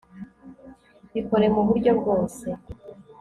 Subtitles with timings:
[1.13, 2.47] bikore muburyo bwose